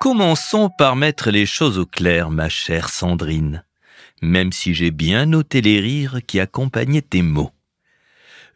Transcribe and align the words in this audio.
Commençons 0.00 0.70
par 0.70 0.96
mettre 0.96 1.30
les 1.30 1.44
choses 1.44 1.76
au 1.76 1.84
clair, 1.84 2.30
ma 2.30 2.48
chère 2.48 2.88
Sandrine, 2.88 3.64
même 4.22 4.50
si 4.50 4.72
j'ai 4.72 4.90
bien 4.90 5.26
noté 5.26 5.60
les 5.60 5.78
rires 5.78 6.20
qui 6.26 6.40
accompagnaient 6.40 7.02
tes 7.02 7.20
mots. 7.20 7.50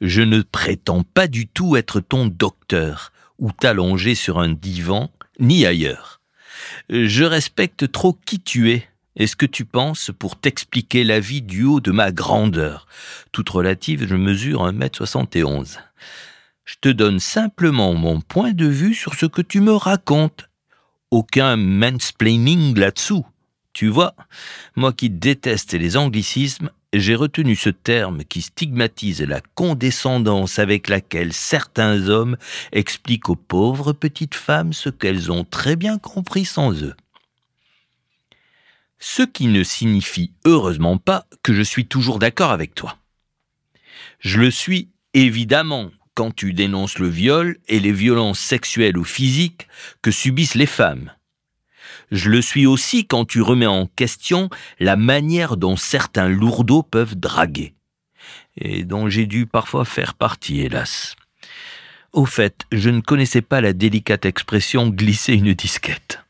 Je 0.01 0.23
ne 0.23 0.41
prétends 0.41 1.03
pas 1.03 1.27
du 1.27 1.47
tout 1.47 1.77
être 1.77 2.01
ton 2.01 2.29
docteur, 2.29 3.13
ou 3.39 3.53
t'allonger 3.53 4.15
sur 4.15 4.39
un 4.39 4.55
divan, 4.55 5.13
ni 5.39 5.67
ailleurs. 5.67 6.23
Je 6.89 7.25
respecte 7.25 7.93
trop 7.93 8.15
qui 8.25 8.41
tu 8.41 8.73
es 8.73 8.89
et 9.17 9.27
ce 9.27 9.37
que 9.37 9.45
tu 9.45 9.67
penses 9.67 10.11
pour 10.19 10.41
t'expliquer 10.41 11.05
la 11.05 11.21
vie 11.21 11.43
du 11.43 11.65
haut 11.65 11.81
de 11.81 11.91
ma 11.91 12.11
grandeur. 12.11 12.87
Toute 13.33 13.51
relative, 13.51 14.09
je 14.09 14.17
mesure 14.17 14.67
1m71. 14.67 15.77
Je 16.65 16.77
te 16.81 16.89
donne 16.89 17.21
simplement 17.21 17.93
mon 17.93 18.23
point 18.23 18.53
de 18.53 18.67
vue 18.67 18.95
sur 18.95 19.13
ce 19.13 19.27
que 19.27 19.43
tu 19.43 19.61
me 19.61 19.75
racontes 19.75 20.49
aucun 21.11 21.57
mansplaining 21.57 22.79
là-dessous. 22.79 23.27
Tu 23.73 23.89
vois, 23.89 24.15
moi 24.77 24.93
qui 24.93 25.11
déteste 25.11 25.73
les 25.75 25.97
anglicismes, 25.97 26.71
j'ai 26.93 27.17
retenu 27.17 27.57
ce 27.57 27.71
terme 27.71 28.25
qui 28.25 28.41
stigmatise 28.41 29.23
la 29.23 29.41
condescendance 29.55 30.61
avec 30.61 30.89
laquelle 30.89 31.33
certains 31.33 32.09
hommes 32.09 32.37
expliquent 32.71 33.31
aux 33.31 33.37
pauvres 33.37 33.93
petites 33.93 34.37
femmes 34.37 34.73
ce 34.73 34.91
qu'elles 34.91 35.33
ont 35.33 35.45
très 35.45 35.75
bien 35.75 35.99
compris 35.99 36.45
sans 36.45 36.73
eux. 36.83 36.95
Ce 39.01 39.23
qui 39.23 39.49
ne 39.49 39.65
signifie 39.65 40.33
heureusement 40.45 40.97
pas 40.97 41.27
que 41.43 41.53
je 41.53 41.63
suis 41.63 41.87
toujours 41.87 42.19
d'accord 42.19 42.53
avec 42.53 42.75
toi. 42.75 42.97
Je 44.21 44.39
le 44.39 44.51
suis 44.51 44.89
évidemment 45.15 45.91
quand 46.15 46.35
tu 46.35 46.53
dénonces 46.53 46.99
le 46.99 47.09
viol 47.09 47.59
et 47.69 47.81
les 47.81 47.93
violences 47.93 48.39
sexuelles 48.39 48.97
ou 48.97 49.05
physiques 49.05 49.69
que 50.03 50.11
subissent 50.11 50.55
les 50.55 50.67
femmes. 50.67 51.13
Je 52.11 52.31
le 52.31 52.41
suis 52.41 52.67
aussi 52.67 53.07
quand 53.07 53.25
tu 53.25 53.43
remets 53.43 53.67
en 53.67 53.87
question 53.87 54.49
la 54.79 54.97
manière 54.97 55.57
dont 55.57 55.77
certains 55.77 56.29
lourdeaux 56.29 56.83
peuvent 56.83 57.17
draguer, 57.17 57.75
et 58.57 58.85
dont 58.85 59.09
j'ai 59.09 59.27
dû 59.27 59.47
parfois 59.47 59.85
faire 59.85 60.15
partie, 60.15 60.61
hélas. 60.61 61.17
Au 62.13 62.27
fait, 62.27 62.65
je 62.71 62.91
ne 62.91 63.01
connaissais 63.01 63.43
pas 63.43 63.61
la 63.61 63.73
délicate 63.73 64.25
expression 64.25 64.89
glisser 64.89 65.35
une 65.35 65.55
disquette. 65.55 66.21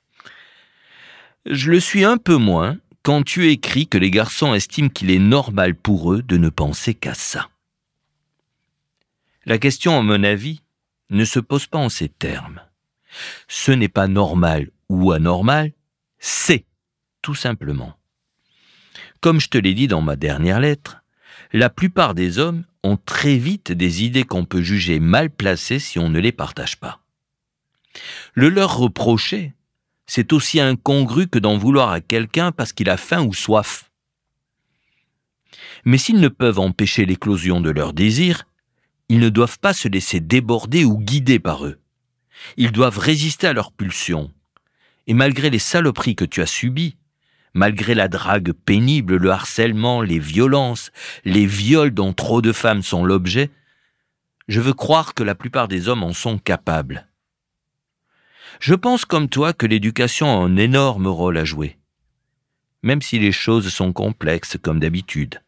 Je 1.44 1.70
le 1.70 1.80
suis 1.80 2.04
un 2.04 2.16
peu 2.16 2.36
moins 2.36 2.78
quand 3.02 3.22
tu 3.22 3.50
écris 3.50 3.86
que 3.86 3.98
les 3.98 4.10
garçons 4.10 4.54
estiment 4.54 4.88
qu'il 4.88 5.10
est 5.10 5.18
normal 5.18 5.74
pour 5.74 6.14
eux 6.14 6.22
de 6.22 6.38
ne 6.38 6.48
penser 6.48 6.94
qu'à 6.94 7.12
ça. 7.12 7.50
La 9.46 9.58
question, 9.58 9.98
à 9.98 10.02
mon 10.02 10.22
avis, 10.24 10.62
ne 11.10 11.24
se 11.24 11.38
pose 11.38 11.66
pas 11.66 11.78
en 11.78 11.88
ces 11.88 12.08
termes. 12.08 12.60
Ce 13.46 13.72
n'est 13.72 13.88
pas 13.88 14.08
normal 14.08 14.70
ou 14.88 15.12
anormal, 15.12 15.72
c'est 16.18 16.64
tout 17.22 17.34
simplement. 17.34 17.96
Comme 19.20 19.40
je 19.40 19.48
te 19.48 19.58
l'ai 19.58 19.74
dit 19.74 19.88
dans 19.88 20.02
ma 20.02 20.16
dernière 20.16 20.60
lettre, 20.60 21.02
la 21.52 21.70
plupart 21.70 22.14
des 22.14 22.38
hommes 22.38 22.64
ont 22.82 22.96
très 22.96 23.36
vite 23.36 23.72
des 23.72 24.02
idées 24.02 24.24
qu'on 24.24 24.44
peut 24.44 24.62
juger 24.62 24.98
mal 25.00 25.30
placées 25.30 25.78
si 25.78 25.98
on 25.98 26.10
ne 26.10 26.20
les 26.20 26.32
partage 26.32 26.78
pas. 26.78 27.00
Le 28.34 28.48
leur 28.48 28.76
reprocher, 28.76 29.54
c'est 30.06 30.32
aussi 30.32 30.60
incongru 30.60 31.28
que 31.28 31.38
d'en 31.38 31.56
vouloir 31.56 31.90
à 31.90 32.00
quelqu'un 32.00 32.52
parce 32.52 32.72
qu'il 32.72 32.90
a 32.90 32.96
faim 32.96 33.24
ou 33.24 33.32
soif. 33.32 33.90
Mais 35.84 35.98
s'ils 35.98 36.20
ne 36.20 36.28
peuvent 36.28 36.58
empêcher 36.58 37.06
l'éclosion 37.06 37.60
de 37.60 37.70
leurs 37.70 37.92
désirs, 37.92 38.46
ils 39.08 39.20
ne 39.20 39.28
doivent 39.28 39.58
pas 39.58 39.72
se 39.72 39.88
laisser 39.88 40.20
déborder 40.20 40.84
ou 40.84 40.98
guider 40.98 41.38
par 41.38 41.66
eux. 41.66 41.78
Ils 42.56 42.72
doivent 42.72 42.98
résister 42.98 43.46
à 43.46 43.52
leurs 43.52 43.72
pulsions. 43.72 44.32
Et 45.06 45.14
malgré 45.14 45.50
les 45.50 45.58
saloperies 45.58 46.16
que 46.16 46.24
tu 46.24 46.40
as 46.40 46.46
subies, 46.46 46.96
malgré 47.52 47.94
la 47.94 48.08
drague 48.08 48.52
pénible, 48.52 49.16
le 49.16 49.30
harcèlement, 49.30 50.02
les 50.02 50.18
violences, 50.18 50.90
les 51.24 51.46
viols 51.46 51.92
dont 51.92 52.12
trop 52.12 52.42
de 52.42 52.52
femmes 52.52 52.82
sont 52.82 53.04
l'objet, 53.04 53.50
je 54.48 54.60
veux 54.60 54.74
croire 54.74 55.14
que 55.14 55.22
la 55.22 55.34
plupart 55.34 55.68
des 55.68 55.88
hommes 55.88 56.02
en 56.02 56.12
sont 56.12 56.38
capables. 56.38 57.08
Je 58.60 58.74
pense 58.74 59.04
comme 59.04 59.28
toi 59.28 59.52
que 59.52 59.66
l'éducation 59.66 60.26
a 60.26 60.44
un 60.44 60.56
énorme 60.56 61.06
rôle 61.06 61.38
à 61.38 61.44
jouer, 61.44 61.78
même 62.82 63.02
si 63.02 63.18
les 63.18 63.32
choses 63.32 63.68
sont 63.68 63.92
complexes 63.92 64.56
comme 64.60 64.80
d'habitude. 64.80 65.43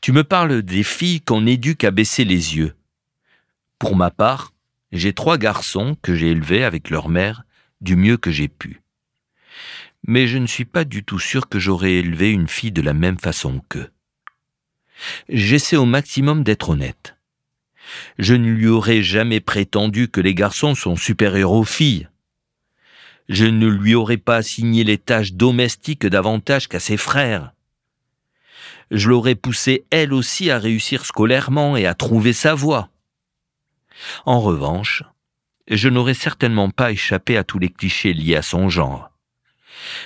Tu 0.00 0.12
me 0.12 0.24
parles 0.24 0.62
des 0.62 0.82
filles 0.82 1.20
qu'on 1.20 1.46
éduque 1.46 1.84
à 1.84 1.90
baisser 1.90 2.24
les 2.24 2.56
yeux. 2.56 2.74
Pour 3.78 3.96
ma 3.96 4.10
part, 4.10 4.52
j'ai 4.92 5.12
trois 5.12 5.38
garçons 5.38 5.96
que 6.02 6.14
j'ai 6.14 6.30
élevés 6.30 6.64
avec 6.64 6.90
leur 6.90 7.08
mère 7.08 7.44
du 7.80 7.96
mieux 7.96 8.16
que 8.16 8.30
j'ai 8.30 8.48
pu. 8.48 8.82
Mais 10.06 10.26
je 10.26 10.38
ne 10.38 10.46
suis 10.46 10.64
pas 10.64 10.84
du 10.84 11.04
tout 11.04 11.18
sûr 11.18 11.48
que 11.48 11.58
j'aurais 11.58 11.94
élevé 11.94 12.30
une 12.30 12.48
fille 12.48 12.72
de 12.72 12.82
la 12.82 12.92
même 12.92 13.18
façon 13.18 13.60
qu'eux. 13.68 13.90
J'essaie 15.28 15.76
au 15.76 15.86
maximum 15.86 16.44
d'être 16.44 16.70
honnête. 16.70 17.16
Je 18.18 18.34
ne 18.34 18.50
lui 18.50 18.68
aurais 18.68 19.02
jamais 19.02 19.40
prétendu 19.40 20.08
que 20.08 20.20
les 20.20 20.34
garçons 20.34 20.74
sont 20.74 20.96
supérieurs 20.96 21.52
aux 21.52 21.64
filles. 21.64 22.08
Je 23.28 23.46
ne 23.46 23.66
lui 23.66 23.94
aurais 23.94 24.18
pas 24.18 24.36
assigné 24.36 24.84
les 24.84 24.98
tâches 24.98 25.32
domestiques 25.32 26.06
davantage 26.06 26.68
qu'à 26.68 26.80
ses 26.80 26.98
frères 26.98 27.53
je 28.94 29.08
l'aurais 29.10 29.34
poussée 29.34 29.84
elle 29.90 30.12
aussi 30.14 30.50
à 30.50 30.58
réussir 30.58 31.04
scolairement 31.04 31.76
et 31.76 31.86
à 31.86 31.94
trouver 31.94 32.32
sa 32.32 32.54
voie. 32.54 32.88
En 34.24 34.40
revanche, 34.40 35.02
je 35.68 35.88
n'aurais 35.88 36.14
certainement 36.14 36.70
pas 36.70 36.92
échappé 36.92 37.36
à 37.36 37.44
tous 37.44 37.58
les 37.58 37.68
clichés 37.68 38.12
liés 38.12 38.36
à 38.36 38.42
son 38.42 38.68
genre. 38.68 39.10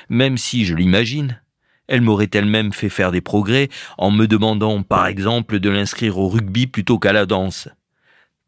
Même 0.08 0.38
si, 0.38 0.64
je 0.64 0.74
l'imagine, 0.74 1.40
elle 1.86 2.00
m'aurait 2.00 2.30
elle-même 2.32 2.72
fait 2.72 2.88
faire 2.88 3.12
des 3.12 3.20
progrès 3.20 3.68
en 3.96 4.10
me 4.10 4.26
demandant, 4.26 4.82
par 4.82 5.06
exemple, 5.06 5.60
de 5.60 5.70
l'inscrire 5.70 6.18
au 6.18 6.28
rugby 6.28 6.66
plutôt 6.66 6.98
qu'à 6.98 7.12
la 7.12 7.26
danse. 7.26 7.68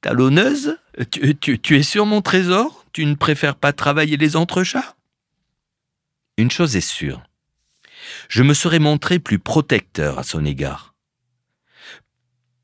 Talonneuse 0.01 0.79
tu, 1.11 1.37
tu, 1.37 1.59
tu 1.59 1.77
es 1.77 1.83
sur 1.83 2.07
mon 2.07 2.23
trésor? 2.23 2.85
Tu 2.93 3.05
ne 3.07 3.15
préfères 3.15 3.57
pas 3.57 3.73
travailler 3.73 4.17
les 4.17 4.37
entrechats? 4.37 4.97
Une 6.37 6.51
chose 6.51 6.77
est 6.77 6.81
sûre, 6.81 7.23
je 8.29 8.43
me 8.43 8.55
serais 8.55 8.79
montré 8.79 9.19
plus 9.19 9.39
protecteur 9.39 10.19
à 10.19 10.23
son 10.23 10.45
égard. 10.45 10.95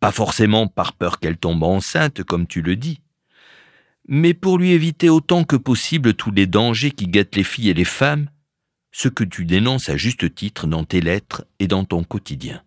Pas 0.00 0.12
forcément 0.12 0.66
par 0.66 0.92
peur 0.92 1.18
qu'elle 1.18 1.38
tombe 1.38 1.62
enceinte, 1.62 2.22
comme 2.22 2.46
tu 2.46 2.62
le 2.62 2.76
dis, 2.76 3.00
mais 4.08 4.34
pour 4.34 4.58
lui 4.58 4.70
éviter 4.70 5.08
autant 5.08 5.44
que 5.44 5.56
possible 5.56 6.14
tous 6.14 6.30
les 6.30 6.46
dangers 6.46 6.92
qui 6.92 7.08
guettent 7.08 7.36
les 7.36 7.44
filles 7.44 7.70
et 7.70 7.74
les 7.74 7.84
femmes, 7.84 8.28
ce 8.92 9.08
que 9.08 9.24
tu 9.24 9.44
dénonces 9.44 9.88
à 9.88 9.96
juste 9.96 10.34
titre 10.34 10.66
dans 10.66 10.84
tes 10.84 11.00
lettres 11.00 11.44
et 11.58 11.66
dans 11.66 11.84
ton 11.84 12.04
quotidien. 12.04 12.62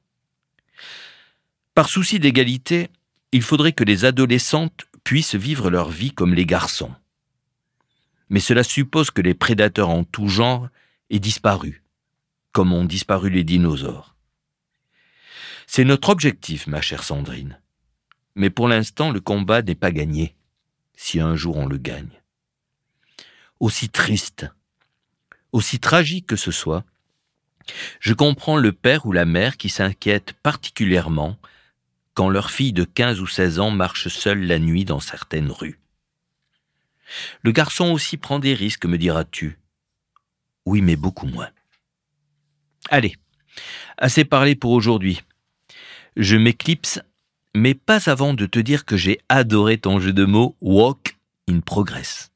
Par 1.73 1.89
souci 1.89 2.19
d'égalité, 2.19 2.89
il 3.31 3.41
faudrait 3.41 3.73
que 3.73 3.83
les 3.83 4.05
adolescentes 4.05 4.85
puissent 5.03 5.35
vivre 5.35 5.69
leur 5.69 5.89
vie 5.89 6.11
comme 6.11 6.33
les 6.33 6.45
garçons. 6.45 6.91
Mais 8.29 8.39
cela 8.39 8.63
suppose 8.63 9.11
que 9.11 9.21
les 9.21 9.33
prédateurs 9.33 9.89
en 9.89 10.03
tout 10.03 10.27
genre 10.27 10.67
aient 11.09 11.19
disparu, 11.19 11.83
comme 12.51 12.73
ont 12.73 12.85
disparu 12.85 13.29
les 13.29 13.43
dinosaures. 13.43 14.15
C'est 15.67 15.83
notre 15.83 16.09
objectif, 16.09 16.67
ma 16.67 16.81
chère 16.81 17.03
Sandrine. 17.03 17.59
Mais 18.35 18.49
pour 18.49 18.67
l'instant, 18.67 19.11
le 19.11 19.19
combat 19.19 19.61
n'est 19.61 19.75
pas 19.75 19.91
gagné, 19.91 20.35
si 20.95 21.19
un 21.19 21.35
jour 21.35 21.57
on 21.57 21.67
le 21.67 21.77
gagne. 21.77 22.21
Aussi 23.59 23.89
triste, 23.89 24.47
aussi 25.51 25.79
tragique 25.79 26.27
que 26.27 26.35
ce 26.35 26.51
soit, 26.51 26.85
je 27.99 28.13
comprends 28.13 28.57
le 28.57 28.71
père 28.71 29.05
ou 29.05 29.11
la 29.11 29.25
mère 29.25 29.57
qui 29.57 29.69
s'inquiète 29.69 30.33
particulièrement 30.41 31.37
quand 32.13 32.29
leur 32.29 32.51
fille 32.51 32.73
de 32.73 32.83
15 32.83 33.21
ou 33.21 33.27
16 33.27 33.59
ans 33.59 33.71
marche 33.71 34.07
seule 34.07 34.41
la 34.45 34.59
nuit 34.59 34.85
dans 34.85 34.99
certaines 34.99 35.51
rues. 35.51 35.79
Le 37.43 37.51
garçon 37.51 37.91
aussi 37.91 38.17
prend 38.17 38.39
des 38.39 38.53
risques, 38.53 38.85
me 38.85 38.97
diras-tu. 38.97 39.57
Oui, 40.65 40.81
mais 40.81 40.95
beaucoup 40.95 41.27
moins. 41.27 41.49
Allez, 42.91 43.15
assez 43.99 44.25
parlé 44.25 44.55
pour 44.55 44.71
aujourd'hui. 44.71 45.21
Je 46.15 46.35
m'éclipse, 46.35 46.99
mais 47.55 47.75
pas 47.75 48.09
avant 48.09 48.33
de 48.33 48.47
te 48.47 48.57
dire 48.57 48.83
que 48.83 48.97
j'ai 48.97 49.19
adoré 49.29 49.77
ton 49.77 49.99
jeu 49.99 50.11
de 50.11 50.25
mots 50.25 50.55
Walk 50.59 51.15
in 51.47 51.59
Progress. 51.59 52.31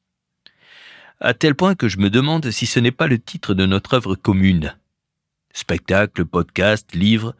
À 1.19 1.33
tel 1.33 1.55
point 1.55 1.73
que 1.73 1.87
je 1.87 1.97
me 1.97 2.11
demande 2.11 2.51
si 2.51 2.67
ce 2.67 2.79
n'est 2.79 2.91
pas 2.91 3.07
le 3.07 3.17
titre 3.17 3.55
de 3.55 3.65
notre 3.65 3.95
œuvre 3.95 4.13
commune. 4.13 4.75
Spectacle, 5.53 6.23
podcast, 6.23 6.93
livre, 6.93 7.35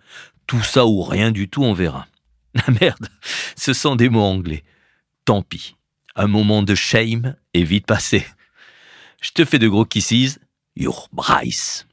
tout 0.47 0.63
ça 0.63 0.87
ou 0.87 1.03
rien 1.03 1.29
du 1.29 1.47
tout, 1.49 1.63
on 1.63 1.73
verra. 1.73 2.07
Ah 2.67 2.71
merde, 2.81 3.09
ce 3.55 3.73
sont 3.73 3.95
des 3.95 4.09
mots 4.09 4.21
anglais. 4.21 4.63
Tant 5.25 5.41
pis. 5.41 5.75
Un 6.15 6.27
moment 6.27 6.63
de 6.63 6.75
shame 6.75 7.35
est 7.53 7.63
vite 7.63 7.87
passé. 7.87 8.25
Je 9.21 9.31
te 9.31 9.45
fais 9.45 9.59
de 9.59 9.67
gros 9.67 9.85
kisses. 9.85 10.39
Your 10.75 11.09
Bryce. 11.11 11.87